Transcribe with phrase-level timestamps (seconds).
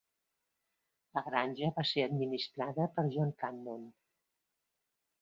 [1.17, 3.89] La granja va ser administrada per John Cannon.